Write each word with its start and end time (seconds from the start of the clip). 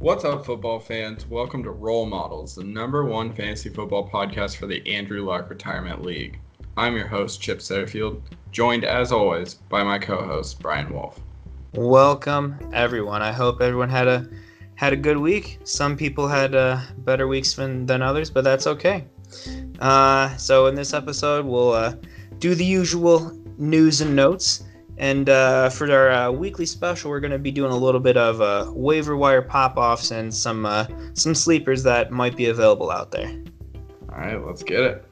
What's 0.00 0.24
up, 0.24 0.46
football 0.46 0.78
fans? 0.78 1.26
Welcome 1.26 1.64
to 1.64 1.72
Role 1.72 2.06
Models, 2.06 2.54
the 2.54 2.62
number 2.62 3.04
one 3.04 3.32
fantasy 3.32 3.68
football 3.68 4.08
podcast 4.08 4.56
for 4.56 4.68
the 4.68 4.80
Andrew 4.88 5.24
Luck 5.24 5.50
Retirement 5.50 6.04
League. 6.04 6.38
I'm 6.76 6.94
your 6.94 7.08
host, 7.08 7.40
Chip 7.40 7.58
Setterfield, 7.58 8.22
joined 8.52 8.84
as 8.84 9.10
always 9.10 9.54
by 9.54 9.82
my 9.82 9.98
co-host, 9.98 10.60
Brian 10.60 10.92
Wolf. 10.92 11.18
Welcome, 11.74 12.56
everyone. 12.72 13.22
I 13.22 13.32
hope 13.32 13.60
everyone 13.60 13.88
had 13.88 14.06
a 14.06 14.28
had 14.76 14.92
a 14.92 14.96
good 14.96 15.18
week. 15.18 15.58
Some 15.64 15.96
people 15.96 16.28
had 16.28 16.54
uh, 16.54 16.80
better 16.98 17.26
weeks 17.26 17.54
than, 17.54 17.84
than 17.84 18.00
others, 18.00 18.30
but 18.30 18.44
that's 18.44 18.68
okay. 18.68 19.04
Uh, 19.80 20.36
so 20.36 20.68
in 20.68 20.76
this 20.76 20.94
episode, 20.94 21.44
we'll 21.44 21.72
uh, 21.72 21.96
do 22.38 22.54
the 22.54 22.64
usual 22.64 23.36
news 23.58 24.00
and 24.00 24.14
notes. 24.14 24.62
And 24.98 25.28
uh, 25.28 25.70
for 25.70 25.90
our 25.92 26.10
uh, 26.10 26.30
weekly 26.32 26.66
special, 26.66 27.10
we're 27.10 27.20
going 27.20 27.30
to 27.30 27.38
be 27.38 27.52
doing 27.52 27.70
a 27.70 27.76
little 27.76 28.00
bit 28.00 28.16
of 28.16 28.40
uh, 28.40 28.70
waiver 28.74 29.16
wire 29.16 29.42
pop-offs 29.42 30.10
and 30.10 30.34
some 30.34 30.66
uh, 30.66 30.86
some 31.14 31.36
sleepers 31.36 31.84
that 31.84 32.10
might 32.10 32.36
be 32.36 32.46
available 32.46 32.90
out 32.90 33.12
there. 33.12 33.30
All 34.10 34.18
right, 34.18 34.44
let's 34.44 34.64
get 34.64 34.80
it. 34.80 35.04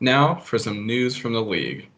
Now 0.00 0.34
for 0.34 0.58
some 0.58 0.86
news 0.86 1.16
from 1.16 1.32
the 1.32 1.42
league. 1.42 1.88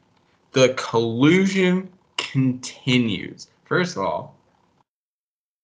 The 0.52 0.74
collusion 0.76 1.88
continues. 2.18 3.48
First 3.64 3.96
of 3.96 4.02
all, 4.02 4.36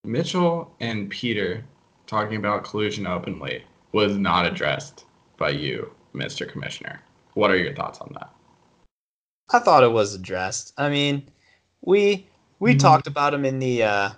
Mitchell 0.04 0.73
and 0.80 1.10
Peter 1.10 1.62
talking 2.06 2.37
about 2.37 2.65
collusion 2.65 3.06
openly 3.06 3.65
was 3.93 4.16
not 4.16 4.46
addressed 4.46 5.04
by 5.37 5.51
you, 5.51 5.90
Mr. 6.15 6.48
Commissioner. 6.48 7.02
What 7.36 7.50
are 7.50 7.58
your 7.58 7.74
thoughts 7.74 8.00
on 8.00 8.12
that? 8.14 8.30
I 9.52 9.58
thought 9.58 9.84
it 9.84 9.92
was 9.92 10.14
addressed. 10.14 10.72
I 10.78 10.88
mean, 10.88 11.29
we 11.82 12.26
we 12.60 12.70
mm-hmm. 12.70 12.78
talked 12.78 13.06
about 13.06 13.32
them 13.32 13.45
in 13.45 13.59
the 13.59 13.82
uh, 13.82 14.10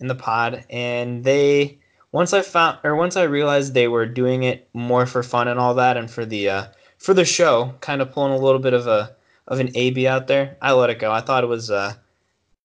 in 0.00 0.08
the 0.08 0.16
pod, 0.16 0.64
and 0.68 1.22
they 1.22 1.78
once 2.10 2.32
I 2.32 2.42
found 2.42 2.80
or 2.82 2.96
once 2.96 3.14
I 3.16 3.22
realized 3.22 3.74
they 3.74 3.86
were 3.86 4.06
doing 4.06 4.42
it 4.42 4.68
more 4.74 5.06
for 5.06 5.22
fun 5.22 5.46
and 5.46 5.60
all 5.60 5.74
that, 5.74 5.96
and 5.96 6.10
for 6.10 6.26
the 6.26 6.48
uh, 6.48 6.66
for 6.98 7.14
the 7.14 7.24
show, 7.24 7.76
kind 7.80 8.02
of 8.02 8.10
pulling 8.10 8.32
a 8.32 8.44
little 8.44 8.58
bit 8.58 8.74
of 8.74 8.88
a 8.88 9.14
of 9.46 9.60
an 9.60 9.70
AB 9.76 10.08
out 10.08 10.26
there. 10.26 10.56
I 10.60 10.72
let 10.72 10.90
it 10.90 10.98
go. 10.98 11.12
I 11.12 11.20
thought 11.20 11.44
it 11.44 11.48
was 11.48 11.70
uh, 11.70 11.94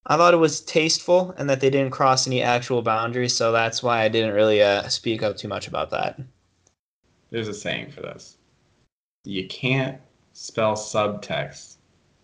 I 0.08 0.18
thought 0.18 0.34
it 0.34 0.38
was 0.38 0.62
tasteful 0.62 1.36
and 1.38 1.48
that 1.52 1.62
they 1.62 1.70
didn't 1.70 1.92
cross 1.92 2.26
any 2.26 2.42
actual 2.42 2.82
boundaries, 2.82 3.36
so 3.36 3.52
that's 3.52 3.84
why 3.84 4.02
I 4.02 4.10
didn't 4.10 4.34
really 4.34 4.64
uh, 4.64 4.88
speak 4.88 5.22
up 5.22 5.38
too 5.38 5.48
much 5.48 5.68
about 5.68 5.92
that. 5.92 6.20
There's 7.30 7.48
a 7.48 7.54
saying 7.54 7.92
for 7.92 8.02
this. 8.02 8.39
You 9.26 9.48
can't 9.48 10.00
spell 10.34 10.74
subtext 10.74 11.76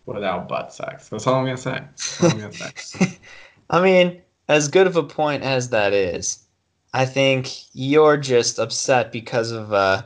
without 0.06 0.48
butt 0.48 0.72
sex. 0.72 1.08
That's 1.08 1.26
all 1.26 1.34
I'm 1.34 1.44
gonna 1.44 1.56
say. 1.56 1.82
I'm 2.20 2.38
gonna 2.38 2.52
say. 2.52 3.18
I 3.70 3.82
mean, 3.82 4.22
as 4.48 4.68
good 4.68 4.86
of 4.86 4.96
a 4.96 5.02
point 5.02 5.42
as 5.42 5.68
that 5.70 5.92
is, 5.92 6.44
I 6.94 7.04
think 7.04 7.50
you're 7.74 8.16
just 8.16 8.58
upset 8.58 9.12
because 9.12 9.50
of 9.50 9.72
uh, 9.72 10.04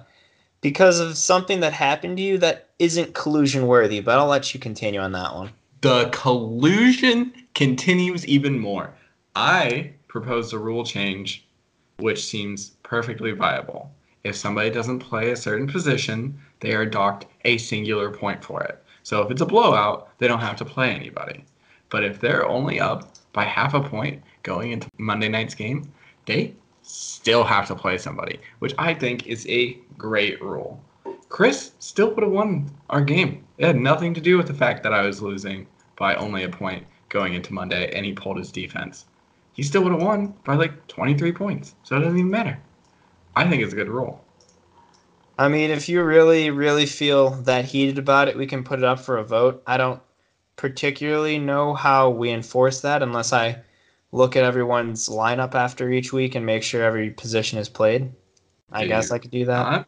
because 0.61 0.99
of 0.99 1.17
something 1.17 1.61
that 1.61 1.73
happened 1.73 2.17
to 2.17 2.23
you 2.23 2.39
that 2.39 2.71
isn't 2.79 3.15
collusion 3.15 3.67
worthy. 3.67 4.01
But 4.01 4.19
I'll 4.19 4.27
let 4.27 4.53
you 4.53 4.61
continue 4.61 5.01
on 5.01 5.13
that 5.13 5.35
one. 5.35 5.51
The 5.83 6.09
collusion 6.11 7.33
continues 7.55 8.27
even 8.27 8.59
more. 8.59 8.93
I 9.37 9.93
proposed 10.09 10.53
a 10.53 10.59
rule 10.59 10.85
change, 10.85 11.47
which 11.99 12.25
seems 12.25 12.71
perfectly 12.83 13.33
viable. 13.33 13.93
If 14.23 14.37
somebody 14.37 14.71
doesn't 14.71 14.99
play 14.99 15.31
a 15.31 15.37
certain 15.37 15.67
position, 15.67 16.39
they 16.61 16.75
are 16.75 16.85
docked 16.85 17.27
a 17.45 17.57
singular 17.59 18.11
point 18.11 18.45
for 18.45 18.63
it. 18.63 18.83
So 19.03 19.23
if 19.23 19.31
it's 19.31 19.41
a 19.41 19.47
blowout, 19.47 20.09
they 20.19 20.29
don't 20.29 20.41
have 20.41 20.57
to 20.57 20.65
play 20.65 20.91
anybody. 20.91 21.45
But 21.89 22.05
if 22.05 22.21
they're 22.21 22.47
only 22.47 22.81
up 22.81 23.15
by 23.33 23.45
half 23.45 23.75
a 23.75 23.81
point 23.81 24.23
going 24.43 24.73
into 24.73 24.89
Monday 24.99 25.29
night's 25.29 25.55
game, 25.55 25.91
they 26.27 26.55
still 26.83 27.45
have 27.45 27.67
to 27.69 27.75
play 27.75 27.99
somebody, 27.99 28.39
which 28.59 28.75
I 28.79 28.95
think 28.95 29.27
is 29.27 29.47
a 29.49 29.79
great 29.97 30.41
rule. 30.43 30.83
Chris 31.29 31.73
still 31.79 32.13
would 32.15 32.23
have 32.23 32.33
won 32.33 32.71
our 32.91 33.01
game. 33.01 33.45
It 33.59 33.67
had 33.67 33.77
nothing 33.77 34.13
to 34.15 34.21
do 34.21 34.37
with 34.37 34.47
the 34.47 34.55
fact 34.55 34.83
that 34.83 34.93
I 34.93 35.03
was 35.03 35.23
losing 35.23 35.67
by 35.97 36.15
only 36.17 36.45
a 36.45 36.49
point 36.49 36.87
going 37.09 37.35
into 37.35 37.55
Monday 37.55 37.91
and 37.95 38.05
he 38.05 38.13
pulled 38.13 38.39
his 38.39 38.53
defense. 38.53 39.07
He 39.53 39.63
still 39.63 39.83
would 39.83 39.93
have 39.93 40.03
won 40.03 40.35
by 40.45 40.55
like 40.55 40.87
23 40.89 41.33
points. 41.33 41.75
So 41.83 41.97
it 41.97 42.01
doesn't 42.01 42.19
even 42.19 42.31
matter. 42.31 42.59
I 43.37 43.49
think 43.49 43.63
it's 43.63 43.73
a 43.73 43.77
good 43.77 43.89
rule. 43.89 44.25
I 45.39 45.49
mean, 45.49 45.71
if 45.71 45.89
you 45.89 46.03
really, 46.03 46.51
really 46.51 46.87
feel 46.87 47.31
that 47.31 47.65
heated 47.65 47.99
about 47.99 48.29
it, 48.29 48.37
we 48.37 48.47
can 48.47 48.63
put 48.63 48.79
it 48.79 48.85
up 48.85 49.01
for 49.01 49.17
a 49.17 49.25
vote. 49.25 49.63
I 49.67 49.79
don't 49.79 50.01
particularly 50.57 51.39
know 51.39 51.73
how 51.73 52.11
we 52.11 52.31
enforce 52.31 52.83
that 52.83 53.03
unless 53.03 53.33
I 53.33 53.63
look 54.13 54.37
at 54.37 54.45
everyone's 54.45 55.09
lineup 55.09 55.55
after 55.55 55.91
each 55.91 56.13
week 56.13 56.35
and 56.35 56.45
make 56.45 56.63
sure 56.63 56.83
every 56.83 57.11
position 57.11 57.59
is 57.59 57.69
played. 57.69 58.13
I 58.71 58.87
guess 58.87 59.11
I 59.11 59.19
could 59.19 59.31
do 59.31 59.47
that. 59.47 59.67
Uh-huh. 59.67 59.85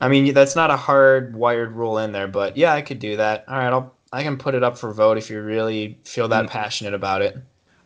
I 0.00 0.08
mean, 0.08 0.34
that's 0.34 0.56
not 0.56 0.70
a 0.70 0.76
hard 0.76 1.36
wired 1.36 1.72
rule 1.72 1.98
in 1.98 2.12
there, 2.12 2.28
but 2.28 2.56
yeah, 2.56 2.74
I 2.74 2.82
could 2.82 2.98
do 2.98 3.16
that. 3.16 3.44
All 3.48 3.56
right, 3.56 3.72
I'll 3.72 3.94
I 4.12 4.22
can 4.22 4.36
put 4.36 4.54
it 4.54 4.62
up 4.62 4.78
for 4.78 4.92
vote 4.92 5.18
if 5.18 5.30
you 5.30 5.40
really 5.42 5.98
feel 6.04 6.28
that 6.28 6.46
mm. 6.46 6.50
passionate 6.50 6.94
about 6.94 7.22
it. 7.22 7.36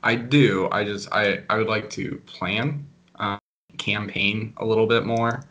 I 0.03 0.15
do. 0.17 0.69
I 0.73 0.85
just 0.85 1.09
I 1.13 1.43
I 1.49 1.57
would 1.57 1.67
like 1.67 1.91
to 1.91 2.21
plan, 2.27 2.87
campaign 3.81 4.55
a 4.59 4.65
little 4.65 4.87
bit 4.87 5.05
more, 5.05 5.43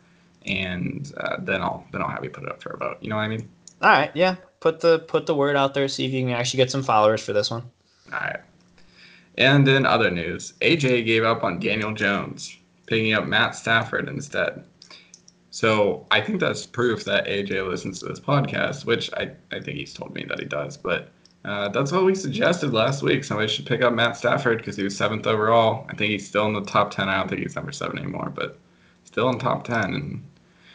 and 0.46 1.12
uh, 1.18 1.36
then 1.40 1.60
I'll 1.60 1.84
then 1.92 2.00
I'll 2.00 2.08
have 2.08 2.24
you 2.24 2.30
put 2.30 2.44
it 2.44 2.48
up 2.48 2.62
for 2.62 2.70
a 2.70 2.78
vote. 2.78 2.96
You 3.00 3.10
know 3.10 3.16
what 3.16 3.22
I 3.22 3.28
mean? 3.28 3.48
All 3.82 3.90
right. 3.90 4.10
Yeah. 4.14 4.36
Put 4.60 4.80
the 4.80 5.00
put 5.00 5.26
the 5.26 5.34
word 5.34 5.56
out 5.56 5.74
there. 5.74 5.88
See 5.88 6.06
if 6.06 6.12
you 6.12 6.22
can 6.22 6.30
actually 6.30 6.58
get 6.58 6.70
some 6.70 6.82
followers 6.82 7.22
for 7.22 7.32
this 7.32 7.50
one. 7.50 7.62
All 8.12 8.20
right. 8.20 8.40
And 9.36 9.66
in 9.68 9.86
other 9.86 10.10
news, 10.10 10.54
AJ 10.60 11.06
gave 11.06 11.24
up 11.24 11.44
on 11.44 11.60
Daniel 11.60 11.94
Jones, 11.94 12.56
picking 12.86 13.14
up 13.14 13.26
Matt 13.26 13.54
Stafford 13.54 14.08
instead. 14.08 14.64
So 15.50 16.06
I 16.10 16.20
think 16.20 16.40
that's 16.40 16.66
proof 16.66 17.04
that 17.04 17.26
AJ 17.26 17.66
listens 17.68 18.00
to 18.00 18.06
this 18.06 18.20
podcast, 18.20 18.84
which 18.84 19.10
I, 19.14 19.32
I 19.50 19.60
think 19.60 19.78
he's 19.78 19.94
told 19.94 20.14
me 20.14 20.24
that 20.28 20.38
he 20.38 20.46
does. 20.46 20.76
But 20.76 21.08
uh, 21.44 21.68
that's 21.68 21.90
what 21.90 22.04
we 22.04 22.14
suggested 22.14 22.72
last 22.72 23.02
week. 23.02 23.24
Somebody 23.24 23.48
should 23.48 23.66
pick 23.66 23.82
up 23.82 23.94
Matt 23.94 24.16
Stafford 24.16 24.58
because 24.58 24.76
he 24.76 24.82
was 24.82 24.96
seventh 24.96 25.26
overall. 25.26 25.86
I 25.88 25.94
think 25.94 26.10
he's 26.10 26.26
still 26.26 26.46
in 26.46 26.52
the 26.52 26.62
top 26.62 26.90
10. 26.90 27.08
I 27.08 27.18
don't 27.18 27.28
think 27.28 27.40
he's 27.42 27.56
number 27.56 27.72
seven 27.72 27.98
anymore, 27.98 28.30
but 28.34 28.58
still 29.04 29.30
in 29.30 29.38
top 29.38 29.64
10. 29.64 29.94
And 29.94 30.24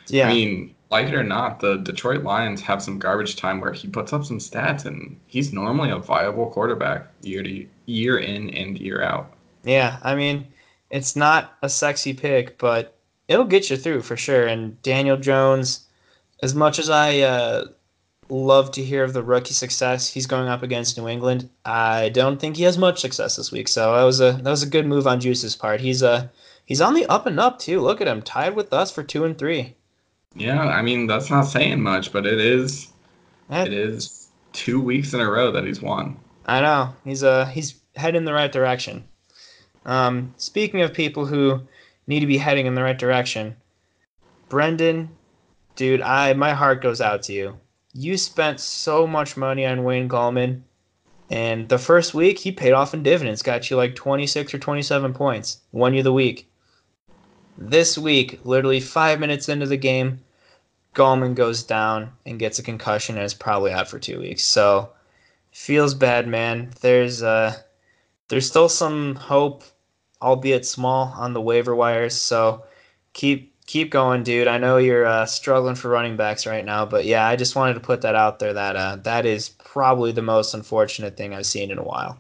yeah. 0.08 0.28
I 0.28 0.34
mean, 0.34 0.76
like 0.90 1.08
it 1.08 1.14
or 1.14 1.24
not, 1.24 1.60
the 1.60 1.78
Detroit 1.78 2.24
Lions 2.24 2.62
have 2.62 2.82
some 2.82 2.98
garbage 2.98 3.36
time 3.36 3.60
where 3.60 3.74
he 3.74 3.88
puts 3.88 4.14
up 4.14 4.24
some 4.24 4.40
stats, 4.40 4.86
and 4.86 5.20
he's 5.28 5.54
normally 5.54 5.92
a 5.92 5.98
viable 5.98 6.50
quarterback 6.50 7.08
year 7.22 7.44
to 7.44 7.66
year 7.86 8.18
in 8.18 8.50
and 8.52 8.78
year 8.80 9.02
out. 9.02 9.34
Yeah, 9.64 10.00
I 10.04 10.16
mean, 10.16 10.48
it's 10.90 11.16
not 11.16 11.54
a 11.62 11.70
sexy 11.70 12.14
pick, 12.14 12.58
but 12.58 12.98
it'll 13.28 13.46
get 13.46 13.70
you 13.70 13.78
through 13.78 14.02
for 14.02 14.18
sure. 14.18 14.46
And 14.48 14.82
Daniel 14.84 15.18
Jones, 15.18 15.86
as 16.42 16.56
much 16.56 16.80
as 16.80 16.90
I 16.90 17.20
uh, 17.20 17.66
love 18.30 18.72
to 18.72 18.84
hear 18.84 19.04
of 19.04 19.14
the 19.14 19.24
rookie 19.24 19.54
success 19.54 20.08
he's 20.08 20.28
going 20.28 20.48
up 20.48 20.64
against 20.64 20.98
New 20.98 21.08
England, 21.08 21.50
I 21.64 22.10
don't 22.10 22.40
think 22.40 22.58
he 22.58 22.64
has 22.64 22.78
much 22.78 23.00
success 23.00 23.36
this 23.36 23.52
week. 23.52 23.68
So 23.68 23.96
that 23.96 24.04
was 24.04 24.20
a 24.22 24.34
that 24.34 24.50
was 24.50 24.64
a 24.64 24.70
good 24.70 24.88
move 24.88 25.08
on 25.08 25.20
Juice's 25.20 25.56
part. 25.56 25.82
He's 25.82 26.04
uh 26.04 26.28
he's 26.66 26.82
on 26.82 26.94
the 26.94 27.06
up 27.06 27.26
and 27.26 27.40
up 27.40 27.60
too. 27.60 27.82
Look 27.82 28.02
at 28.02 28.08
him, 28.08 28.22
tied 28.22 28.56
with 28.56 28.74
us 28.74 28.92
for 28.92 29.04
two 29.04 29.26
and 29.26 29.38
three. 29.38 29.76
Yeah, 30.36 30.60
I 30.60 30.82
mean 30.82 31.08
that's 31.08 31.30
not 31.30 31.44
saying 31.44 31.82
much, 31.82 32.12
but 32.12 32.26
it 32.26 32.40
is. 32.40 32.88
That, 33.50 33.68
it 33.68 33.74
is 33.74 34.30
two 34.54 34.82
weeks 34.82 35.14
in 35.14 35.20
a 35.20 35.30
row 35.30 35.52
that 35.52 35.66
he's 35.66 35.82
won. 35.82 36.18
I 36.46 36.62
know 36.62 36.94
he's 37.04 37.24
uh 37.24 37.46
he's 37.46 37.76
heading 37.96 38.20
in 38.20 38.26
the 38.26 38.34
right 38.34 38.52
direction. 38.52 39.06
Um, 39.86 40.34
speaking 40.38 40.82
of 40.82 40.94
people 40.94 41.28
who 41.28 41.62
need 42.08 42.22
to 42.22 42.26
be 42.26 42.38
heading 42.38 42.66
in 42.66 42.76
the 42.76 42.84
right 42.84 42.98
direction. 42.98 43.56
Brendan, 44.50 45.10
dude, 45.76 46.02
I 46.02 46.34
my 46.34 46.54
heart 46.54 46.82
goes 46.82 47.02
out 47.02 47.24
to 47.24 47.34
you. 47.34 47.60
You 47.98 48.18
spent 48.18 48.60
so 48.60 49.08
much 49.08 49.38
money 49.38 49.66
on 49.66 49.84
Wayne 49.84 50.10
Gallman, 50.10 50.62
and 51.30 51.70
the 51.70 51.78
first 51.78 52.14
week 52.14 52.38
he 52.38 52.52
paid 52.52 52.74
off 52.74 52.94
in 52.94 53.04
dividends, 53.04 53.42
got 53.42 53.70
you 53.70 53.78
like 53.78 53.96
26 53.96 54.54
or 54.54 54.60
27 54.60 55.14
points, 55.14 55.62
won 55.72 55.94
you 55.94 56.04
the 56.04 56.14
week. 56.14 56.50
This 57.58 57.98
week, 57.98 58.40
literally 58.44 58.82
five 58.82 59.20
minutes 59.20 59.48
into 59.48 59.66
the 59.66 59.78
game, 59.78 60.20
Gallman 60.94 61.36
goes 61.36 61.64
down 61.64 62.12
and 62.26 62.38
gets 62.38 62.60
a 62.60 62.64
concussion 62.64 63.16
and 63.16 63.26
is 63.26 63.34
probably 63.34 63.72
out 63.72 63.88
for 63.88 63.98
two 63.98 64.20
weeks. 64.20 64.44
So 64.44 64.90
feels 65.52 65.94
bad, 65.94 66.28
man. 66.28 66.72
There's 66.82 67.24
uh 67.24 67.56
there's 68.28 68.48
still 68.48 68.68
some 68.70 69.16
hope 69.16 69.64
albeit 70.22 70.66
small, 70.66 71.14
on 71.16 71.34
the 71.34 71.42
waiver 71.42 71.76
wires. 71.76 72.16
So 72.16 72.66
keep 73.14 73.55
keep 73.66 73.92
going, 73.92 74.24
dude. 74.24 74.48
I 74.48 74.58
know 74.58 74.78
you're 74.78 75.06
uh, 75.06 75.26
struggling 75.26 75.76
for 75.76 75.90
running 75.90 76.16
backs 76.16 76.46
right 76.46 76.66
now, 76.66 76.86
but 76.86 77.06
yeah, 77.06 77.28
I 77.28 77.36
just 77.36 77.56
wanted 77.56 77.76
to 77.76 77.80
put 77.80 78.02
that 78.02 78.16
out 78.16 78.40
there. 78.40 78.54
That 78.54 78.76
uh, 78.76 78.98
that 78.98 79.26
is 79.26 79.50
probably 79.50 80.12
the 80.12 80.22
most 80.22 80.54
unfortunate 80.54 81.18
thing 81.18 81.34
I've 81.34 81.46
seen 81.46 81.72
in 81.72 81.78
a 81.78 81.84
while. 81.84 82.18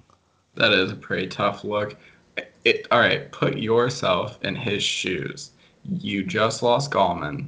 That 0.55 0.71
is 0.71 0.91
a 0.91 0.95
pretty 0.95 1.27
tough 1.27 1.63
look. 1.63 1.95
It, 2.63 2.87
all 2.91 2.99
right, 2.99 3.31
put 3.31 3.57
yourself 3.57 4.39
in 4.43 4.55
his 4.55 4.83
shoes. 4.83 5.51
You 5.83 6.23
just 6.23 6.63
lost 6.63 6.91
Gallman. 6.91 7.47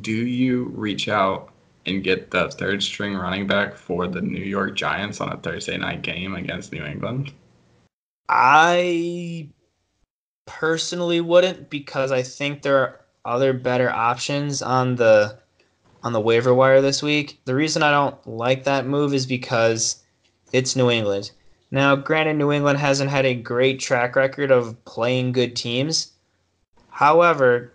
Do 0.00 0.12
you 0.12 0.64
reach 0.74 1.08
out 1.08 1.52
and 1.84 2.02
get 2.02 2.30
the 2.30 2.48
third 2.48 2.82
string 2.82 3.14
running 3.14 3.46
back 3.46 3.74
for 3.74 4.06
the 4.06 4.22
New 4.22 4.42
York 4.42 4.76
Giants 4.76 5.20
on 5.20 5.32
a 5.32 5.36
Thursday 5.36 5.76
night 5.76 6.02
game 6.02 6.34
against 6.34 6.72
New 6.72 6.84
England? 6.84 7.32
I 8.28 9.48
personally 10.46 11.20
wouldn't 11.20 11.68
because 11.68 12.12
I 12.12 12.22
think 12.22 12.62
there 12.62 12.78
are 12.78 13.01
other 13.24 13.52
better 13.52 13.90
options 13.90 14.62
on 14.62 14.96
the 14.96 15.38
on 16.02 16.12
the 16.12 16.20
waiver 16.20 16.52
wire 16.52 16.80
this 16.80 17.02
week. 17.02 17.40
The 17.44 17.54
reason 17.54 17.82
I 17.82 17.92
don't 17.92 18.26
like 18.26 18.64
that 18.64 18.86
move 18.86 19.14
is 19.14 19.26
because 19.26 20.02
it's 20.52 20.74
New 20.76 20.90
England. 20.90 21.30
Now, 21.70 21.96
granted, 21.96 22.36
New 22.36 22.52
England 22.52 22.78
hasn't 22.78 23.10
had 23.10 23.24
a 23.24 23.34
great 23.34 23.80
track 23.80 24.16
record 24.16 24.50
of 24.50 24.84
playing 24.84 25.32
good 25.32 25.56
teams. 25.56 26.12
However, 26.90 27.72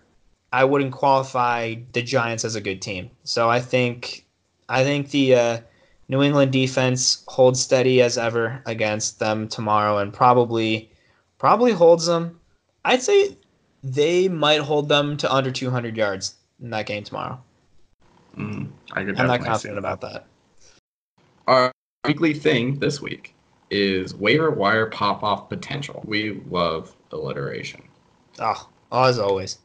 I 0.51 0.63
wouldn't 0.65 0.91
qualify 0.91 1.75
the 1.93 2.01
Giants 2.01 2.45
as 2.45 2.55
a 2.55 2.61
good 2.61 2.81
team. 2.81 3.09
So 3.23 3.49
I 3.49 3.59
think 3.59 4.25
I 4.69 4.83
think 4.83 5.09
the 5.09 5.35
uh, 5.35 5.59
New 6.09 6.21
England 6.21 6.51
defense 6.51 7.23
holds 7.27 7.61
steady 7.61 8.01
as 8.01 8.17
ever 8.17 8.61
against 8.65 9.19
them 9.19 9.47
tomorrow, 9.47 9.97
and 9.97 10.13
probably 10.13 10.91
probably 11.37 11.71
holds 11.71 12.05
them. 12.05 12.39
I'd 12.85 13.01
say 13.01 13.35
they 13.83 14.27
might 14.27 14.61
hold 14.61 14.89
them 14.89 15.17
to 15.17 15.33
under 15.33 15.51
200 15.51 15.95
yards 15.95 16.35
in 16.61 16.69
that 16.71 16.85
game 16.85 17.03
tomorrow. 17.03 17.41
Mm, 18.37 18.69
I 18.91 19.03
could 19.03 19.19
I'm 19.19 19.27
not 19.27 19.43
confident 19.43 19.79
about 19.79 20.01
that. 20.01 20.25
Our 21.47 21.71
weekly 22.05 22.33
thing 22.33 22.79
this 22.79 23.01
week 23.01 23.33
is 23.69 24.13
waiver 24.13 24.51
wire 24.51 24.87
pop 24.87 25.23
off 25.23 25.49
potential. 25.49 26.03
We 26.05 26.41
love 26.49 26.93
alliteration. 27.11 27.81
Oh, 28.39 28.67
as 28.91 29.19
always. 29.19 29.57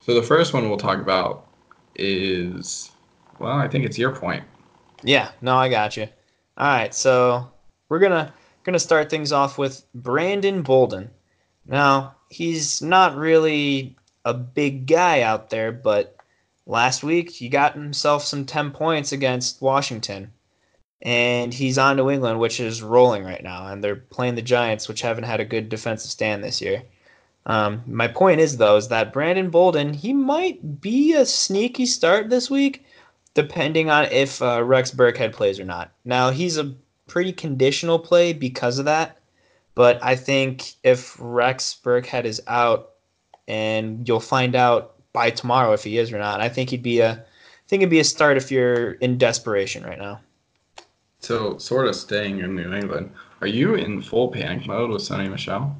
So 0.00 0.14
the 0.14 0.22
first 0.22 0.54
one 0.54 0.68
we'll 0.68 0.78
talk 0.78 0.98
about 0.98 1.46
is, 1.96 2.90
well, 3.38 3.52
I 3.52 3.68
think 3.68 3.84
it's 3.84 3.98
your 3.98 4.14
point. 4.14 4.44
Yeah, 5.02 5.30
no, 5.40 5.56
I 5.56 5.68
got 5.68 5.96
you. 5.96 6.08
All 6.56 6.66
right, 6.66 6.94
so 6.94 7.48
we're 7.88 7.98
gonna 7.98 8.32
gonna 8.64 8.78
start 8.78 9.10
things 9.10 9.32
off 9.32 9.58
with 9.58 9.84
Brandon 9.94 10.62
Bolden. 10.62 11.10
Now 11.68 12.16
he's 12.28 12.82
not 12.82 13.16
really 13.16 13.96
a 14.24 14.34
big 14.34 14.86
guy 14.86 15.22
out 15.22 15.50
there, 15.50 15.70
but 15.70 16.16
last 16.66 17.02
week 17.02 17.30
he 17.30 17.48
got 17.48 17.74
himself 17.74 18.24
some 18.24 18.44
ten 18.44 18.70
points 18.70 19.12
against 19.12 19.62
Washington, 19.62 20.32
and 21.02 21.54
he's 21.54 21.78
on 21.78 21.96
New 21.96 22.10
England, 22.10 22.40
which 22.40 22.58
is 22.58 22.82
rolling 22.82 23.24
right 23.24 23.42
now, 23.42 23.68
and 23.68 23.84
they're 23.84 23.96
playing 23.96 24.34
the 24.34 24.42
Giants, 24.42 24.88
which 24.88 25.02
haven't 25.02 25.24
had 25.24 25.40
a 25.40 25.44
good 25.44 25.68
defensive 25.68 26.10
stand 26.10 26.42
this 26.42 26.60
year. 26.60 26.82
Um, 27.46 27.82
my 27.86 28.08
point 28.08 28.40
is 28.40 28.56
though 28.56 28.76
is 28.76 28.88
that 28.88 29.12
Brandon 29.12 29.48
Bolden 29.48 29.94
he 29.94 30.12
might 30.12 30.80
be 30.80 31.14
a 31.14 31.24
sneaky 31.24 31.86
start 31.86 32.28
this 32.28 32.50
week 32.50 32.84
depending 33.32 33.88
on 33.88 34.04
if 34.06 34.42
uh, 34.42 34.62
Rex 34.62 34.90
Burkhead 34.90 35.32
plays 35.32 35.60
or 35.60 35.64
not. 35.64 35.92
Now 36.04 36.30
he's 36.30 36.58
a 36.58 36.74
pretty 37.06 37.32
conditional 37.32 37.98
play 37.98 38.32
because 38.32 38.78
of 38.78 38.84
that, 38.84 39.18
but 39.78 40.02
I 40.02 40.16
think 40.16 40.72
if 40.82 41.16
Rex 41.20 41.78
Burkhead 41.84 42.24
is 42.24 42.42
out, 42.48 42.94
and 43.46 44.08
you'll 44.08 44.18
find 44.18 44.56
out 44.56 44.94
by 45.12 45.30
tomorrow 45.30 45.72
if 45.72 45.84
he 45.84 45.98
is 45.98 46.12
or 46.12 46.18
not. 46.18 46.40
I 46.40 46.48
think 46.48 46.70
he'd 46.70 46.82
be 46.82 46.98
a, 46.98 47.12
I 47.12 47.68
think 47.68 47.82
it'd 47.82 47.88
be 47.88 48.00
a 48.00 48.04
start 48.04 48.36
if 48.36 48.50
you're 48.50 48.94
in 48.94 49.18
desperation 49.18 49.84
right 49.84 50.00
now. 50.00 50.20
So, 51.20 51.58
sort 51.58 51.86
of 51.86 51.94
staying 51.94 52.40
in 52.40 52.56
New 52.56 52.74
England, 52.74 53.12
are 53.40 53.46
you 53.46 53.76
in 53.76 54.02
full 54.02 54.32
panic 54.32 54.66
mode 54.66 54.90
with 54.90 55.02
Sony 55.02 55.30
Michel? 55.30 55.76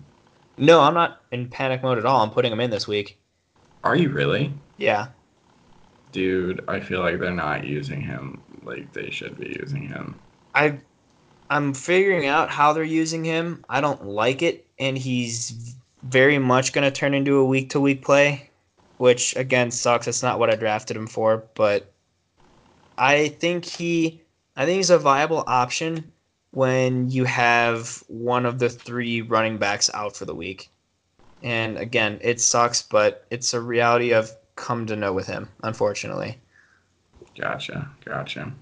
No, 0.58 0.80
I'm 0.80 0.94
not 0.94 1.20
in 1.32 1.48
panic 1.48 1.82
mode 1.82 1.98
at 1.98 2.06
all. 2.06 2.22
I'm 2.22 2.30
putting 2.30 2.52
him 2.52 2.60
in 2.60 2.70
this 2.70 2.86
week. 2.86 3.18
Are 3.82 3.96
you 3.96 4.10
really? 4.10 4.52
Yeah, 4.76 5.08
Dude, 6.12 6.64
I 6.68 6.78
feel 6.78 7.00
like 7.00 7.18
they're 7.18 7.32
not 7.32 7.64
using 7.64 8.00
him 8.00 8.42
like 8.62 8.92
they 8.92 9.10
should 9.10 9.36
be 9.36 9.56
using 9.60 9.88
him. 9.88 10.14
I, 10.54 10.78
I'm 11.50 11.74
figuring 11.74 12.26
out 12.26 12.50
how 12.50 12.72
they're 12.72 12.84
using 12.84 13.24
him. 13.24 13.64
I 13.68 13.80
don't 13.80 14.06
like 14.06 14.42
it, 14.42 14.66
and 14.78 14.98
he's 14.98 15.74
very 16.02 16.38
much 16.38 16.72
going 16.72 16.84
to 16.84 16.90
turn 16.90 17.14
into 17.14 17.36
a 17.36 17.44
week 17.44 17.70
to 17.70 17.80
week 17.80 18.04
play, 18.04 18.50
which 18.98 19.34
again 19.36 19.70
sucks. 19.70 20.06
It's 20.06 20.22
not 20.22 20.38
what 20.38 20.50
I 20.50 20.56
drafted 20.56 20.96
him 20.96 21.06
for, 21.06 21.44
but 21.54 21.92
I 22.96 23.28
think 23.28 23.64
he, 23.64 24.20
I 24.56 24.64
think 24.64 24.76
he's 24.76 24.90
a 24.90 24.98
viable 24.98 25.44
option 25.46 26.12
when 26.50 27.10
you 27.10 27.24
have 27.24 28.02
one 28.08 28.46
of 28.46 28.58
the 28.58 28.68
three 28.68 29.20
running 29.22 29.58
backs 29.58 29.90
out 29.94 30.16
for 30.16 30.24
the 30.24 30.34
week. 30.34 30.70
And 31.42 31.78
again, 31.78 32.18
it 32.20 32.40
sucks, 32.40 32.82
but 32.82 33.26
it's 33.30 33.54
a 33.54 33.60
reality 33.60 34.12
I've 34.12 34.32
come 34.56 34.86
to 34.86 34.96
know 34.96 35.12
with 35.12 35.26
him, 35.26 35.48
unfortunately. 35.62 36.38
Gotcha, 37.38 37.88
gotcha. 38.04 38.52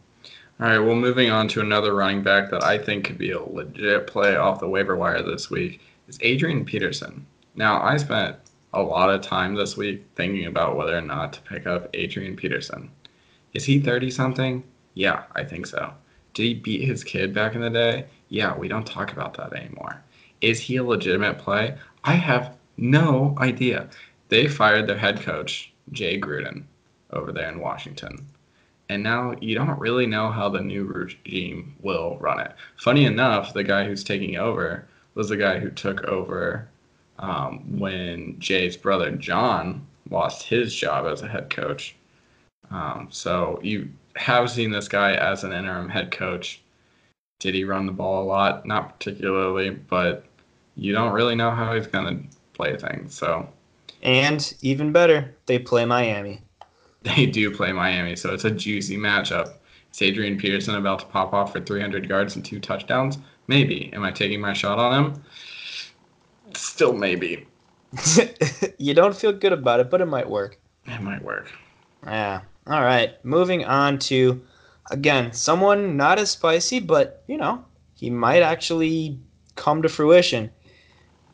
All 0.58 0.66
right, 0.66 0.78
well, 0.78 0.94
moving 0.94 1.28
on 1.28 1.48
to 1.48 1.60
another 1.60 1.94
running 1.94 2.22
back 2.22 2.50
that 2.50 2.64
I 2.64 2.78
think 2.78 3.04
could 3.04 3.18
be 3.18 3.32
a 3.32 3.42
legit 3.42 4.06
play 4.06 4.36
off 4.36 4.58
the 4.58 4.66
waiver 4.66 4.96
wire 4.96 5.22
this 5.22 5.50
week 5.50 5.82
is 6.08 6.18
Adrian 6.22 6.64
Peterson. 6.64 7.26
Now, 7.56 7.82
I 7.82 7.98
spent 7.98 8.36
a 8.72 8.82
lot 8.82 9.10
of 9.10 9.20
time 9.20 9.54
this 9.54 9.76
week 9.76 10.06
thinking 10.14 10.46
about 10.46 10.74
whether 10.74 10.96
or 10.96 11.02
not 11.02 11.34
to 11.34 11.42
pick 11.42 11.66
up 11.66 11.90
Adrian 11.92 12.36
Peterson. 12.36 12.90
Is 13.52 13.66
he 13.66 13.80
30 13.80 14.10
something? 14.10 14.64
Yeah, 14.94 15.24
I 15.34 15.44
think 15.44 15.66
so. 15.66 15.92
Did 16.32 16.42
he 16.44 16.54
beat 16.54 16.88
his 16.88 17.04
kid 17.04 17.34
back 17.34 17.54
in 17.54 17.60
the 17.60 17.68
day? 17.68 18.06
Yeah, 18.30 18.56
we 18.56 18.66
don't 18.66 18.86
talk 18.86 19.12
about 19.12 19.34
that 19.34 19.52
anymore. 19.52 20.02
Is 20.40 20.58
he 20.58 20.76
a 20.76 20.84
legitimate 20.84 21.36
play? 21.36 21.76
I 22.02 22.14
have 22.14 22.56
no 22.78 23.34
idea. 23.38 23.90
They 24.30 24.48
fired 24.48 24.86
their 24.86 24.96
head 24.96 25.20
coach, 25.20 25.70
Jay 25.92 26.18
Gruden, 26.18 26.64
over 27.10 27.30
there 27.30 27.50
in 27.50 27.60
Washington. 27.60 28.26
And 28.88 29.02
now 29.02 29.34
you 29.40 29.54
don't 29.54 29.78
really 29.80 30.06
know 30.06 30.30
how 30.30 30.48
the 30.48 30.60
new 30.60 30.84
regime 30.84 31.74
will 31.80 32.16
run 32.18 32.40
it. 32.40 32.52
Funny 32.76 33.04
enough, 33.04 33.52
the 33.52 33.64
guy 33.64 33.84
who's 33.84 34.04
taking 34.04 34.36
over 34.36 34.86
was 35.14 35.28
the 35.28 35.36
guy 35.36 35.58
who 35.58 35.70
took 35.70 36.04
over 36.04 36.68
um, 37.18 37.78
when 37.78 38.38
Jay's 38.38 38.76
brother 38.76 39.10
Jon 39.10 39.84
lost 40.10 40.44
his 40.44 40.74
job 40.74 41.06
as 41.06 41.22
a 41.22 41.28
head 41.28 41.50
coach. 41.50 41.96
Um, 42.70 43.08
so 43.10 43.58
you 43.62 43.88
have 44.16 44.50
seen 44.50 44.70
this 44.70 44.88
guy 44.88 45.14
as 45.14 45.44
an 45.44 45.52
interim 45.52 45.88
head 45.88 46.10
coach. 46.10 46.60
Did 47.40 47.54
he 47.54 47.64
run 47.64 47.86
the 47.86 47.92
ball 47.92 48.22
a 48.22 48.26
lot? 48.26 48.66
Not 48.66 48.98
particularly, 48.98 49.70
but 49.70 50.24
you 50.76 50.92
don't 50.92 51.12
really 51.12 51.34
know 51.34 51.50
how 51.50 51.74
he's 51.74 51.86
going 51.86 52.06
to 52.06 52.36
play 52.54 52.76
things. 52.76 53.14
So 53.14 53.48
And 54.02 54.54
even 54.62 54.92
better, 54.92 55.34
they 55.46 55.58
play 55.58 55.84
Miami. 55.84 56.40
They 57.06 57.26
do 57.26 57.54
play 57.54 57.70
Miami, 57.70 58.16
so 58.16 58.34
it's 58.34 58.44
a 58.44 58.50
juicy 58.50 58.96
matchup. 58.96 59.54
Is 59.92 60.02
Adrian 60.02 60.36
Peterson 60.36 60.74
about 60.74 60.98
to 61.00 61.06
pop 61.06 61.32
off 61.32 61.52
for 61.52 61.60
300 61.60 62.08
yards 62.08 62.34
and 62.34 62.44
two 62.44 62.58
touchdowns? 62.58 63.18
Maybe. 63.46 63.92
Am 63.92 64.02
I 64.02 64.10
taking 64.10 64.40
my 64.40 64.52
shot 64.52 64.80
on 64.80 65.04
him? 65.04 65.22
Still 66.54 66.92
maybe. 66.92 67.46
you 68.78 68.92
don't 68.92 69.16
feel 69.16 69.32
good 69.32 69.52
about 69.52 69.78
it, 69.78 69.88
but 69.88 70.00
it 70.00 70.06
might 70.06 70.28
work. 70.28 70.58
It 70.86 71.00
might 71.00 71.22
work. 71.22 71.52
Yeah. 72.04 72.40
All 72.66 72.82
right. 72.82 73.24
Moving 73.24 73.64
on 73.64 74.00
to, 74.00 74.42
again, 74.90 75.32
someone 75.32 75.96
not 75.96 76.18
as 76.18 76.32
spicy, 76.32 76.80
but, 76.80 77.22
you 77.28 77.36
know, 77.36 77.64
he 77.94 78.10
might 78.10 78.42
actually 78.42 79.20
come 79.54 79.80
to 79.82 79.88
fruition. 79.88 80.50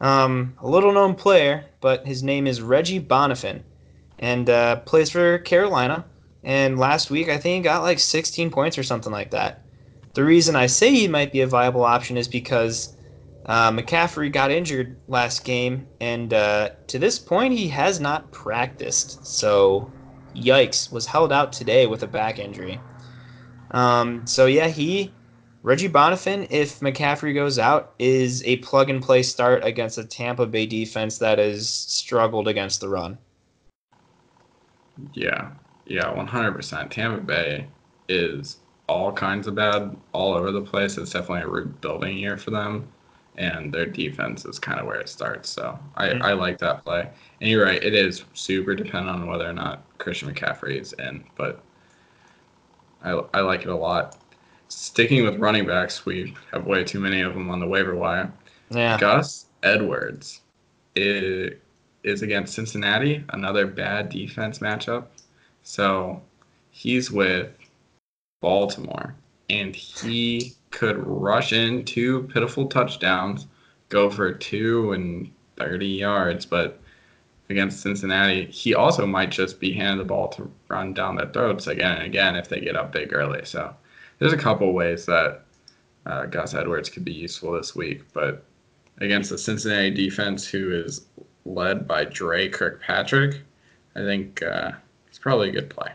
Um, 0.03 0.55
a 0.61 0.69
little 0.69 0.93
known 0.93 1.15
player, 1.15 1.65
but 1.81 2.07
his 2.07 2.23
name 2.23 2.47
is 2.47 2.61
Reggie 2.61 3.01
Bonnafon 3.01 3.63
and 4.23 4.49
uh, 4.49 4.77
plays 4.77 5.11
for 5.11 5.39
Carolina. 5.39 6.07
And 6.45 6.79
last 6.79 7.11
week, 7.11 7.29
I 7.29 7.37
think 7.37 7.57
he 7.57 7.63
got 7.63 7.83
like 7.83 7.99
16 7.99 8.51
points 8.51 8.79
or 8.79 8.83
something 8.83 9.13
like 9.13 9.33
that. 9.33 9.63
The 10.15 10.25
reason 10.25 10.57
I 10.57 10.67
say 10.67 10.91
he 10.91 11.09
might 11.09 11.33
be 11.33 11.41
a 11.41 11.47
viable 11.47 11.85
option 11.85 12.17
is 12.17 12.29
because 12.29 12.97
uh, 13.47 13.71
McCaffrey 13.73 14.33
got 14.33 14.51
injured 14.51 14.97
last 15.09 15.45
game, 15.45 15.87
and 16.01 16.33
uh, 16.33 16.71
to 16.87 16.99
this 16.99 17.19
point, 17.19 17.55
he 17.55 17.69
has 17.69 17.99
not 17.99 18.31
practiced. 18.31 19.27
So, 19.27 19.91
yikes, 20.37 20.93
was 20.93 21.07
held 21.07 21.33
out 21.33 21.53
today 21.53 21.87
with 21.87 22.03
a 22.03 22.07
back 22.07 22.39
injury. 22.39 22.79
Um, 23.73 24.27
so, 24.27 24.47
yeah, 24.47 24.69
he, 24.69 25.13
Reggie 25.63 25.89
Bonnafon, 25.89 26.47
if 26.51 26.81
McCaffrey 26.81 27.35
goes 27.35 27.59
out, 27.59 27.95
is 27.99 28.45
a 28.45 28.59
plug 28.59 28.91
and 28.91 29.03
play 29.03 29.23
start 29.23 29.65
against 29.65 29.99
a 29.99 30.05
Tampa 30.05 30.47
Bay 30.47 30.67
defense 30.67 31.19
that 31.19 31.39
has 31.39 31.69
struggled 31.69 32.47
against 32.47 32.81
the 32.81 32.89
run. 32.89 33.19
Yeah. 35.13 35.51
Yeah, 35.87 36.11
100%. 36.11 36.91
Tampa 36.91 37.21
Bay 37.21 37.67
is 38.09 38.59
all 38.89 39.13
kinds 39.13 39.47
of 39.47 39.55
bad 39.55 39.97
all 40.13 40.35
over 40.35 40.53
the 40.53 40.63
place. 40.63 40.99
It's 40.99 41.13
definitely 41.13 41.43
a 41.43 41.49
rebuilding 41.49 42.19
year 42.19 42.37
for 42.37 42.51
them. 42.51 42.89
And 43.37 43.73
their 43.73 43.87
defense 43.87 44.45
is 44.45 44.59
kind 44.59 44.79
of 44.79 44.87
where 44.87 45.01
it 45.01 45.09
starts. 45.09 45.49
So 45.49 45.79
I, 45.97 46.09
Mhm. 46.09 46.23
I 46.23 46.33
like 46.35 46.59
that 46.59 46.85
play. 46.85 47.09
And 47.41 47.51
you're 47.51 47.65
right, 47.65 47.83
it 47.83 47.95
is 47.95 48.25
super 48.35 48.75
dependent 48.75 49.09
on 49.23 49.27
whether 49.27 49.49
or 49.49 49.53
not 49.55 49.85
Christian 49.99 50.33
McCaffrey 50.33 50.79
is 50.81 50.93
in. 50.95 51.25
But 51.37 51.63
I, 53.03 53.11
I 53.35 53.41
like 53.41 53.63
it 53.63 53.69
a 53.69 53.77
lot. 53.77 54.17
Sticking 54.69 55.25
with 55.25 55.37
running 55.39 55.67
backs, 55.67 56.07
we 56.07 56.35
have 56.53 56.67
way 56.67 56.85
too 56.85 57.01
many 57.01 57.21
of 57.21 57.35
them 57.35 57.51
on 57.51 57.61
the 57.61 57.67
waiver 57.67 57.95
wire. 57.95 58.33
Yeah. 58.71 58.99
Gus 58.99 59.47
Edwards 59.63 60.41
is, 60.95 61.55
is 62.05 62.23
against 62.23 62.55
Cincinnati, 62.55 63.25
another 63.31 63.67
bad 63.67 64.09
defense 64.09 64.59
matchup. 64.59 65.07
So 65.63 66.21
he's 66.71 67.11
with 67.11 67.51
Baltimore, 68.41 69.15
and 69.49 69.75
he 69.75 70.55
could 70.71 70.99
rush 71.07 71.53
in 71.53 71.85
two 71.85 72.25
pitiful 72.33 72.67
touchdowns, 72.67 73.47
go 73.89 74.11
for 74.11 74.33
two 74.33 74.93
and 74.93 75.31
30 75.57 75.87
yards, 75.87 76.47
but 76.47 76.81
against 77.49 77.81
Cincinnati, 77.81 78.47
he 78.47 78.75
also 78.75 79.07
might 79.07 79.31
just 79.31 79.61
be 79.61 79.73
handed 79.73 80.01
the 80.01 80.09
ball 80.09 80.29
to 80.29 80.51
run 80.69 80.95
down 80.95 81.17
their 81.17 81.29
throats 81.29 81.67
again 81.67 81.99
and 81.99 82.07
again 82.07 82.35
if 82.35 82.49
they 82.49 82.61
get 82.61 82.77
up 82.77 82.93
big 82.93 83.13
early. 83.13 83.45
So 83.45 83.75
there's 84.19 84.33
a 84.33 84.39
couple 84.39 84.73
ways 84.73 85.07
that 85.07 85.43
uh, 86.07 86.27
Gus 86.27 86.55
Edwards 86.55 86.89
could 86.89 87.05
be 87.05 87.13
useful 87.13 87.53
this 87.53 87.77
week, 87.77 88.03
but 88.13 88.45
against 88.99 89.31
the 89.31 89.39
Cincinnati 89.39 89.91
defense, 89.91 90.47
who 90.47 90.73
is 90.73 91.07
led 91.45 91.87
by 91.87 92.05
Dre 92.05 92.49
Kirkpatrick, 92.49 93.41
I 93.95 94.01
think 94.01 94.43
uh, 94.43 94.73
it's 95.09 95.19
probably 95.19 95.49
a 95.49 95.53
good 95.53 95.71
play. 95.71 95.93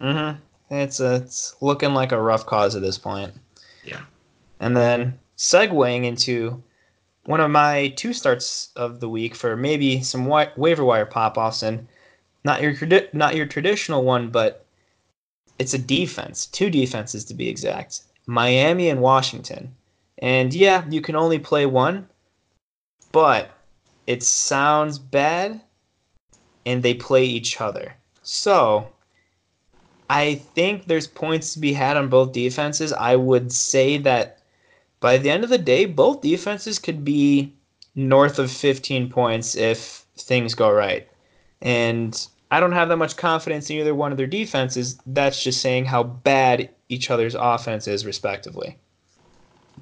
Mm-hmm. 0.00 0.40
It's 0.74 1.00
a, 1.00 1.16
it's 1.16 1.56
looking 1.60 1.94
like 1.94 2.12
a 2.12 2.20
rough 2.20 2.46
cause 2.46 2.74
at 2.74 2.82
this 2.82 2.98
point. 2.98 3.32
Yeah. 3.84 4.00
And 4.60 4.76
then 4.76 5.18
segueing 5.36 6.04
into 6.04 6.62
one 7.26 7.40
of 7.40 7.50
my 7.50 7.88
two 7.96 8.12
starts 8.12 8.70
of 8.76 9.00
the 9.00 9.08
week 9.08 9.34
for 9.34 9.56
maybe 9.56 10.02
some 10.02 10.26
wa- 10.26 10.50
waiver 10.56 10.84
wire 10.84 11.06
pop 11.06 11.38
offs 11.38 11.62
and 11.62 11.86
not 12.44 12.60
your 12.62 12.74
tradi- 12.74 13.12
not 13.14 13.34
your 13.34 13.46
traditional 13.46 14.04
one, 14.04 14.30
but 14.30 14.64
it's 15.58 15.74
a 15.74 15.78
defense, 15.78 16.46
two 16.46 16.70
defenses 16.70 17.24
to 17.26 17.34
be 17.34 17.48
exact, 17.48 18.02
Miami 18.26 18.88
and 18.88 19.00
Washington. 19.00 19.74
And 20.18 20.52
yeah, 20.52 20.84
you 20.88 21.00
can 21.00 21.16
only 21.16 21.38
play 21.38 21.66
one, 21.66 22.08
but 23.12 23.50
it 24.06 24.22
sounds 24.22 24.98
bad, 24.98 25.60
and 26.66 26.82
they 26.82 26.94
play 26.94 27.24
each 27.24 27.60
other. 27.60 27.94
So 28.22 28.88
I 30.08 30.36
think 30.54 30.86
there's 30.86 31.06
points 31.06 31.54
to 31.54 31.60
be 31.60 31.72
had 31.72 31.96
on 31.96 32.08
both 32.08 32.32
defenses. 32.32 32.92
I 32.92 33.16
would 33.16 33.52
say 33.52 33.98
that 33.98 34.38
by 35.00 35.18
the 35.18 35.30
end 35.30 35.44
of 35.44 35.50
the 35.50 35.58
day, 35.58 35.86
both 35.86 36.22
defenses 36.22 36.78
could 36.78 37.04
be 37.04 37.52
north 37.94 38.38
of 38.38 38.50
15 38.50 39.10
points 39.10 39.54
if 39.54 40.04
things 40.16 40.54
go 40.54 40.70
right. 40.70 41.08
And 41.60 42.26
I 42.50 42.60
don't 42.60 42.72
have 42.72 42.88
that 42.88 42.96
much 42.96 43.16
confidence 43.16 43.70
in 43.70 43.76
either 43.76 43.94
one 43.94 44.12
of 44.12 44.18
their 44.18 44.26
defenses. 44.26 44.98
That's 45.06 45.42
just 45.42 45.60
saying 45.60 45.86
how 45.86 46.02
bad 46.02 46.70
each 46.88 47.10
other's 47.10 47.34
offense 47.34 47.88
is, 47.88 48.06
respectively. 48.06 48.78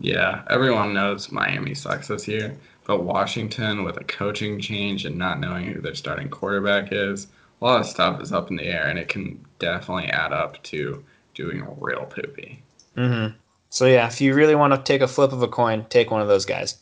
Yeah, 0.00 0.42
everyone 0.50 0.94
knows 0.94 1.30
Miami 1.30 1.74
sucks 1.74 2.08
this 2.08 2.26
year, 2.26 2.56
but 2.86 3.04
Washington, 3.04 3.84
with 3.84 3.96
a 3.98 4.04
coaching 4.04 4.60
change 4.60 5.04
and 5.04 5.16
not 5.16 5.38
knowing 5.38 5.66
who 5.66 5.80
their 5.80 5.94
starting 5.94 6.28
quarterback 6.28 6.88
is, 6.90 7.28
a 7.60 7.64
lot 7.64 7.80
of 7.80 7.86
stuff 7.86 8.20
is 8.20 8.32
up 8.32 8.50
in 8.50 8.56
the 8.56 8.64
air, 8.64 8.88
and 8.88 8.98
it 8.98 9.08
can 9.08 9.44
definitely 9.58 10.06
add 10.06 10.32
up 10.32 10.62
to 10.64 11.04
doing 11.34 11.60
a 11.60 11.70
real 11.78 12.06
poopy. 12.06 12.62
Mm-hmm. 12.96 13.36
So 13.70 13.86
yeah, 13.86 14.06
if 14.06 14.20
you 14.20 14.34
really 14.34 14.54
want 14.54 14.74
to 14.74 14.82
take 14.82 15.00
a 15.00 15.08
flip 15.08 15.32
of 15.32 15.42
a 15.42 15.48
coin, 15.48 15.86
take 15.88 16.10
one 16.10 16.20
of 16.20 16.28
those 16.28 16.44
guys. 16.44 16.78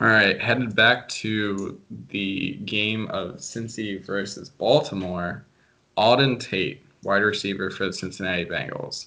All 0.00 0.08
right, 0.08 0.40
headed 0.40 0.76
back 0.76 1.08
to 1.08 1.80
the 2.10 2.54
game 2.64 3.08
of 3.08 3.36
Cincy 3.36 4.04
versus 4.04 4.50
Baltimore. 4.50 5.44
Auden 5.96 6.38
Tate, 6.38 6.84
wide 7.02 7.22
receiver 7.22 7.70
for 7.70 7.86
the 7.86 7.92
Cincinnati 7.92 8.44
Bengals. 8.44 9.06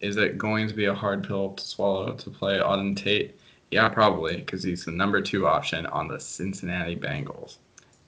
Is 0.00 0.16
it 0.16 0.38
going 0.38 0.68
to 0.68 0.74
be 0.74 0.84
a 0.86 0.94
hard 0.94 1.26
pill 1.26 1.54
to 1.54 1.64
swallow 1.64 2.12
to 2.12 2.30
play 2.30 2.58
Auden 2.58 2.96
Tate? 2.96 3.38
Yeah, 3.70 3.88
probably, 3.88 4.36
because 4.36 4.62
he's 4.62 4.84
the 4.84 4.92
number 4.92 5.20
two 5.20 5.46
option 5.46 5.86
on 5.86 6.08
the 6.08 6.20
Cincinnati 6.20 6.96
Bengals. 6.96 7.56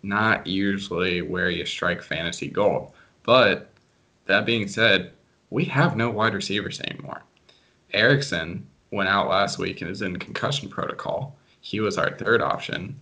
Not 0.02 0.46
usually 0.46 1.20
where 1.20 1.50
you 1.50 1.66
strike 1.66 2.02
fantasy 2.02 2.48
gold. 2.48 2.92
But 3.24 3.70
that 4.26 4.46
being 4.46 4.68
said, 4.68 5.12
we 5.50 5.64
have 5.66 5.96
no 5.96 6.10
wide 6.10 6.34
receivers 6.34 6.80
anymore. 6.80 7.22
Erickson 7.92 8.66
went 8.92 9.08
out 9.08 9.28
last 9.28 9.58
week 9.58 9.82
and 9.82 9.90
is 9.90 10.02
in 10.02 10.18
concussion 10.18 10.68
protocol. 10.68 11.36
He 11.60 11.80
was 11.80 11.98
our 11.98 12.16
third 12.16 12.40
option. 12.40 12.98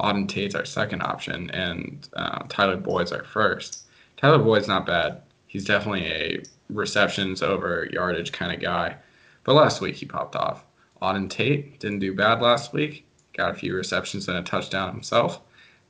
Auden 0.00 0.28
Tate's 0.28 0.54
our 0.54 0.64
second 0.64 1.02
option, 1.02 1.50
and 1.50 2.08
uh, 2.12 2.44
Tyler 2.48 2.76
Boyd's 2.76 3.10
our 3.10 3.24
first. 3.24 3.86
Tyler 4.16 4.38
Boyd's 4.38 4.68
not 4.68 4.86
bad. 4.86 5.22
He's 5.48 5.64
definitely 5.64 6.06
a 6.06 6.42
receptions 6.70 7.42
over 7.42 7.88
yardage 7.92 8.30
kind 8.30 8.52
of 8.52 8.60
guy. 8.60 8.96
But 9.44 9.54
last 9.54 9.80
week 9.80 9.96
he 9.96 10.06
popped 10.06 10.36
off. 10.36 10.64
Auden 11.02 11.28
Tate 11.28 11.80
didn't 11.80 11.98
do 11.98 12.14
bad 12.14 12.40
last 12.40 12.72
week. 12.72 13.06
Got 13.36 13.52
a 13.52 13.58
few 13.58 13.74
receptions 13.74 14.28
and 14.28 14.38
a 14.38 14.42
touchdown 14.42 14.92
himself. 14.92 15.40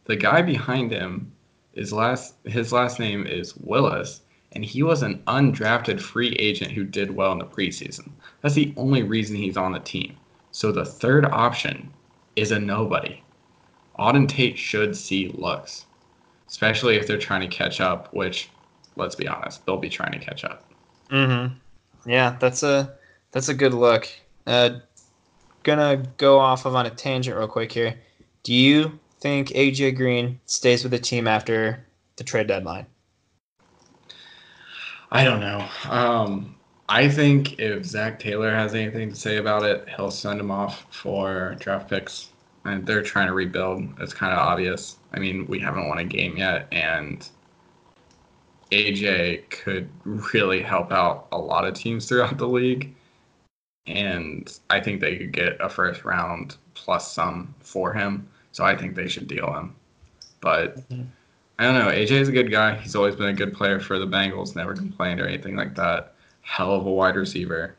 The 0.05 0.17
guy 0.17 0.43
behind 0.43 0.91
him 0.91 1.33
is 1.75 1.93
last 1.93 2.35
his 2.45 2.73
last 2.73 2.99
name 2.99 3.27
is 3.27 3.57
Willis, 3.57 4.23
and 4.53 4.65
he 4.65 4.83
was 4.83 5.03
an 5.03 5.23
undrafted 5.27 6.01
free 6.01 6.31
agent 6.39 6.73
who 6.73 6.85
did 6.85 7.15
well 7.15 7.33
in 7.33 7.39
the 7.39 7.45
preseason. 7.45 8.11
That's 8.41 8.55
the 8.55 8.73
only 8.77 9.03
reason 9.03 9.37
he's 9.37 9.57
on 9.57 9.73
the 9.73 9.81
team. 9.81 10.17
So 10.51 10.73
the 10.73 10.85
third 10.85 11.25
option 11.27 11.93
is 12.37 12.53
a 12.53 12.59
nobody. 12.59 13.23
Auden 13.99 14.29
Tate 14.29 14.57
should 14.57 14.97
see 14.97 15.29
looks, 15.29 15.87
especially 16.49 16.97
if 16.97 17.07
they're 17.07 17.19
trying 17.19 17.49
to 17.49 17.57
catch 17.57 17.81
up, 17.81 18.13
which, 18.15 18.49
let's 18.99 19.15
be 19.15 19.29
honest, 19.29 19.65
they'll 19.65 19.79
be 19.79 19.89
trying 19.89 20.13
to 20.13 20.19
catch 20.19 20.45
up. 20.45 20.65
Mm-hmm. 21.11 21.55
Yeah, 22.11 22.37
that's 22.39 22.63
a 22.63 22.95
that's 23.33 23.49
a 23.49 23.55
good 23.55 23.75
look. 23.75 24.09
Uh, 24.47 24.81
gonna 25.63 26.03
go 26.17 26.39
off 26.39 26.65
of 26.67 26.75
on 26.75 26.87
a 26.87 26.91
tangent 26.91 27.37
real 27.37 27.49
quick 27.49 27.73
here. 27.73 27.95
Do 28.43 28.55
you 28.55 28.99
think 29.21 29.49
AJ 29.49 29.97
Green 29.97 30.41
stays 30.47 30.83
with 30.83 30.93
the 30.93 30.99
team 30.99 31.27
after 31.27 31.85
the 32.17 32.25
trade 32.25 32.47
deadline? 32.47 32.87
I 35.11 35.25
don't 35.25 35.41
know. 35.41 35.67
Um, 35.89 36.55
I 36.89 37.09
think 37.09 37.59
if 37.59 37.85
Zac 37.85 38.19
Taylor 38.19 38.51
has 38.55 38.75
anything 38.75 39.11
to 39.11 39.17
say 39.17 39.37
about 39.37 39.63
it, 39.63 39.87
he'll 39.95 40.11
send 40.11 40.41
him 40.41 40.51
off 40.51 40.87
for 40.91 41.57
draft 41.59 41.89
picks. 41.89 42.29
And 42.65 42.87
they're 42.87 43.03
trying 43.03 43.29
to 43.29 43.35
rebuild. 43.35 43.89
It's 44.01 44.13
kind 44.13 44.33
of 44.33 44.39
obvious. 44.39 44.97
I 45.13 45.19
mean, 45.19 45.47
we 45.47 45.59
haven't 45.59 45.89
won 45.89 45.99
a 45.99 46.05
game 46.05 46.37
yet, 46.37 46.67
and 46.73 47.27
AJ 48.71 49.51
could 49.51 49.89
really 50.05 50.63
help 50.63 50.93
out 50.93 51.29
a 51.33 51.39
lot 51.39 51.67
of 51.67 51.75
teams 51.75 52.09
throughout 52.09 52.39
the 52.39 52.49
league. 52.49 52.95
And 53.87 54.59
I 54.69 54.81
think 54.81 55.01
they 55.01 55.17
could 55.17 55.33
get 55.33 55.57
a 55.61 55.69
first 55.69 56.05
round 56.05 56.57
plus 56.75 57.11
some 57.11 57.55
for 57.61 57.93
him. 57.93 58.29
So 58.53 58.65
I 58.65 58.77
think 58.77 58.95
they 58.95 59.09
should 59.09 59.29
deal 59.29 59.53
him. 59.53 59.75
But 60.41 60.77
mm-hmm. 60.91 61.05
I 61.59 61.65
don't 61.65 61.75
know. 61.75 61.91
AJ 61.91 62.11
is 62.13 62.29
a 62.29 62.33
good 62.33 62.51
guy. 62.51 62.77
He's 62.77 62.95
always 62.95 63.17
been 63.17 63.29
a 63.29 63.35
good 63.35 63.53
player 63.53 63.81
for 63.81 63.99
the 63.99 64.07
Bengals, 64.07 64.55
never 64.55 64.75
complained 64.75 65.21
or 65.21 65.27
anything 65.27 65.57
like 65.57 65.75
that. 65.75 66.15
Hell 66.43 66.75
of 66.75 66.87
a 66.87 66.91
wide 66.91 67.17
receiver. 67.17 67.75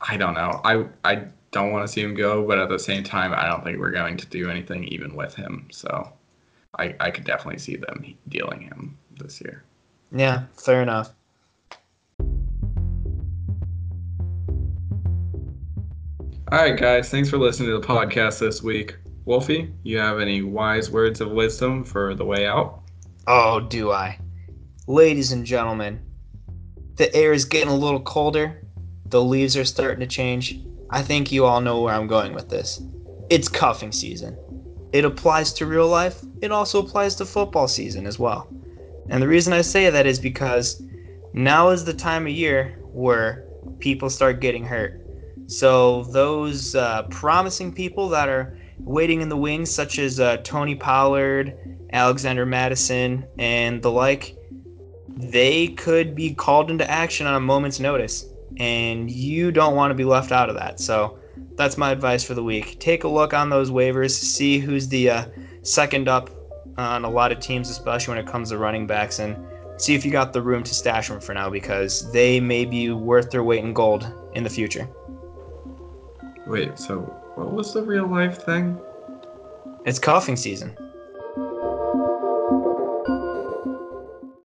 I 0.00 0.16
don't 0.16 0.34
know. 0.34 0.60
I 0.64 0.86
I 1.04 1.26
don't 1.52 1.72
want 1.72 1.86
to 1.86 1.92
see 1.92 2.00
him 2.00 2.14
go, 2.14 2.46
but 2.46 2.58
at 2.58 2.68
the 2.68 2.78
same 2.78 3.04
time, 3.04 3.32
I 3.32 3.46
don't 3.46 3.62
think 3.62 3.78
we're 3.78 3.90
going 3.90 4.16
to 4.16 4.26
do 4.26 4.50
anything 4.50 4.84
even 4.84 5.14
with 5.14 5.34
him. 5.34 5.68
So 5.70 6.12
I, 6.78 6.94
I 7.00 7.10
could 7.10 7.24
definitely 7.24 7.58
see 7.58 7.76
them 7.76 8.14
dealing 8.28 8.60
him 8.62 8.96
this 9.18 9.40
year. 9.40 9.64
Yeah, 10.12 10.44
fair 10.56 10.82
enough. 10.82 11.12
All 16.52 16.58
right, 16.58 16.76
guys. 16.76 17.08
Thanks 17.08 17.30
for 17.30 17.38
listening 17.38 17.70
to 17.70 17.78
the 17.78 17.86
podcast 17.86 18.40
this 18.40 18.62
week. 18.62 18.96
Wolfie, 19.24 19.72
you 19.84 19.98
have 19.98 20.18
any 20.18 20.42
wise 20.42 20.90
words 20.90 21.20
of 21.20 21.30
wisdom 21.30 21.84
for 21.84 22.14
the 22.14 22.24
way 22.24 22.46
out? 22.46 22.82
Oh, 23.28 23.60
do 23.60 23.92
I? 23.92 24.18
Ladies 24.88 25.30
and 25.30 25.46
gentlemen, 25.46 26.00
the 26.96 27.14
air 27.14 27.32
is 27.32 27.44
getting 27.44 27.68
a 27.68 27.76
little 27.76 28.00
colder. 28.00 28.66
The 29.06 29.22
leaves 29.22 29.56
are 29.56 29.64
starting 29.64 30.00
to 30.00 30.06
change. 30.06 30.58
I 30.90 31.02
think 31.02 31.30
you 31.30 31.44
all 31.44 31.60
know 31.60 31.80
where 31.80 31.94
I'm 31.94 32.08
going 32.08 32.34
with 32.34 32.48
this. 32.48 32.82
It's 33.28 33.48
cuffing 33.48 33.92
season. 33.92 34.36
It 34.92 35.04
applies 35.04 35.52
to 35.54 35.66
real 35.66 35.88
life, 35.88 36.20
it 36.40 36.50
also 36.50 36.82
applies 36.82 37.14
to 37.16 37.24
football 37.24 37.68
season 37.68 38.06
as 38.06 38.18
well. 38.18 38.48
And 39.08 39.22
the 39.22 39.28
reason 39.28 39.52
I 39.52 39.62
say 39.62 39.88
that 39.90 40.06
is 40.06 40.18
because 40.18 40.82
now 41.32 41.70
is 41.70 41.84
the 41.84 41.94
time 41.94 42.26
of 42.26 42.32
year 42.32 42.76
where 42.92 43.44
people 43.78 44.10
start 44.10 44.40
getting 44.40 44.64
hurt. 44.64 45.00
So, 45.46 46.04
those 46.04 46.74
uh, 46.74 47.04
promising 47.10 47.72
people 47.72 48.08
that 48.10 48.28
are 48.28 48.56
waiting 48.78 49.20
in 49.20 49.28
the 49.28 49.36
wings, 49.36 49.70
such 49.70 49.98
as 49.98 50.20
uh, 50.20 50.38
Tony 50.38 50.74
Pollard, 50.74 51.56
Alexander 51.92 52.46
Mattison, 52.46 53.26
and 53.38 53.82
the 53.82 53.90
like, 53.90 54.36
they 55.08 55.68
could 55.68 56.14
be 56.14 56.34
called 56.34 56.70
into 56.70 56.88
action 56.88 57.26
on 57.26 57.34
a 57.34 57.40
moment's 57.40 57.80
notice. 57.80 58.26
And 58.58 59.10
you 59.10 59.52
don't 59.52 59.74
want 59.74 59.90
to 59.90 59.94
be 59.94 60.04
left 60.04 60.32
out 60.32 60.48
of 60.48 60.56
that. 60.56 60.80
So 60.80 61.19
that's 61.56 61.76
my 61.76 61.90
advice 61.90 62.24
for 62.24 62.34
the 62.34 62.42
week. 62.42 62.78
Take 62.80 63.04
a 63.04 63.08
look 63.08 63.34
on 63.34 63.50
those 63.50 63.70
waivers, 63.70 64.10
see 64.10 64.58
who's 64.58 64.88
the 64.88 65.10
uh, 65.10 65.24
second 65.62 66.08
up 66.08 66.30
on 66.76 67.04
a 67.04 67.10
lot 67.10 67.32
of 67.32 67.40
teams, 67.40 67.68
especially 67.68 68.14
when 68.14 68.24
it 68.24 68.30
comes 68.30 68.50
to 68.50 68.58
running 68.58 68.86
backs, 68.86 69.18
and 69.18 69.36
see 69.76 69.94
if 69.94 70.04
you 70.04 70.10
got 70.10 70.32
the 70.32 70.42
room 70.42 70.62
to 70.62 70.74
stash 70.74 71.08
them 71.08 71.20
for 71.20 71.34
now 71.34 71.50
because 71.50 72.10
they 72.12 72.40
may 72.40 72.64
be 72.64 72.90
worth 72.90 73.30
their 73.30 73.42
weight 73.42 73.64
in 73.64 73.72
gold 73.72 74.12
in 74.34 74.42
the 74.42 74.50
future. 74.50 74.88
Wait, 76.46 76.78
so 76.78 77.00
what 77.34 77.52
was 77.52 77.72
the 77.72 77.82
real 77.82 78.06
life 78.06 78.42
thing? 78.44 78.78
It's 79.84 79.98
coughing 79.98 80.36
season. 80.36 80.76